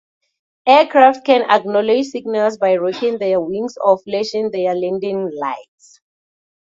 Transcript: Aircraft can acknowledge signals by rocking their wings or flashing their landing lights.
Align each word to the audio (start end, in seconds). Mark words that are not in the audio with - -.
Aircraft 0.65 1.23
can 1.27 1.47
acknowledge 1.47 2.07
signals 2.07 2.57
by 2.57 2.75
rocking 2.75 3.19
their 3.19 3.39
wings 3.39 3.75
or 3.85 3.99
flashing 3.99 4.49
their 4.49 4.73
landing 4.73 5.29
lights. 5.31 6.01